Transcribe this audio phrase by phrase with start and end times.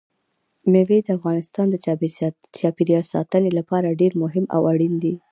[0.71, 1.75] مېوې د افغانستان د
[2.57, 5.13] چاپیریال ساتنې لپاره ډېر مهم او اړین دي.